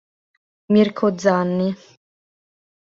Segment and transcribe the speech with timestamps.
[0.73, 1.69] Mirko Zanni